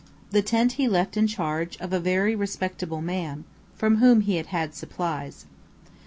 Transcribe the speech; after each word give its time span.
The 0.31 0.41
tent 0.41 0.71
he 0.71 0.87
left 0.87 1.15
in 1.15 1.27
charge 1.27 1.77
of 1.77 1.93
a 1.93 1.99
very 1.99 2.35
respectable 2.35 3.01
man, 3.03 3.43
from 3.75 3.97
whom 3.97 4.21
he 4.21 4.37
had 4.37 4.47
had 4.47 4.73
supplies. 4.73 5.45